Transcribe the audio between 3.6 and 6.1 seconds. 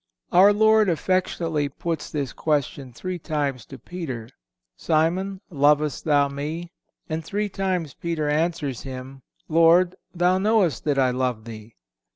to Peter: "Simon, lovest